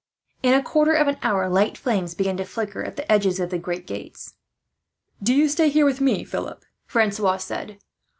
[0.41, 3.39] In a quarter of an hour, light flames began to flicker up at the edges
[3.39, 4.33] of the great gates.
[5.21, 7.77] "Do you stay here with me, Philip," Francois said.